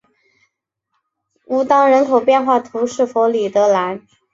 [1.45, 4.01] 乌当人口变化图示弗里德兰